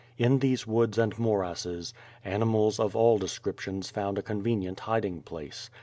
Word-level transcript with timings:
In 0.17 0.39
these 0.39 0.65
woods 0.65 0.97
and 0.97 1.19
morasses, 1.19 1.93
animal?, 2.25 2.73
of 2.79 2.95
all 2.95 3.19
descriptions 3.19 3.91
found 3.91 4.17
a 4.17 4.23
convenient 4.23 4.79
hiding 4.79 5.21
place. 5.21 5.69